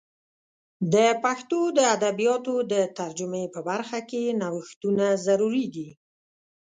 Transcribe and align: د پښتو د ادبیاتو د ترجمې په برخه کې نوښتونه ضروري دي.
د 0.93 0.95
پښتو 1.23 1.59
د 1.77 1.79
ادبیاتو 1.95 2.55
د 2.71 2.73
ترجمې 2.99 3.43
په 3.53 3.59
برخه 3.69 3.99
کې 4.09 4.23
نوښتونه 4.41 5.05
ضروري 5.25 5.65
دي. 5.75 5.89